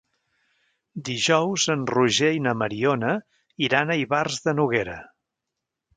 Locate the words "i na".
2.37-2.55